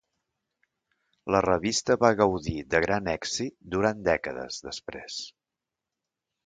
La 1.35 1.41
revista 1.45 1.97
va 2.05 2.11
gaudir 2.23 2.55
de 2.75 2.81
gran 2.87 3.13
èxit 3.15 3.57
durant 3.77 4.05
dècades 4.13 4.61
després. 4.71 5.25